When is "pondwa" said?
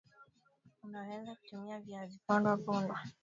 2.27-2.57, 2.57-2.99